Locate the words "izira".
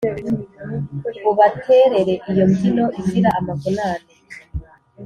2.99-3.29